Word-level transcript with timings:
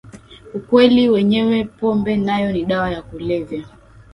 ukweli 0.57 1.03
wenyewe 1.09 1.63
pombe 1.65 2.15
nayo 2.17 2.51
ni 2.51 2.65
dawa 2.65 2.89
ya 2.91 3.01
kulevya 3.01 3.63